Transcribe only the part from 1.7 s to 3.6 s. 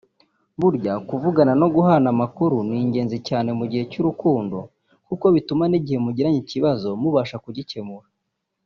guhana amakuru ni ingenzi cyane